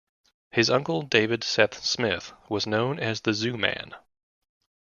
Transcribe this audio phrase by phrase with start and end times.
[0.49, 3.93] His uncle David Seth-Smith was known as the 'Zoo man'.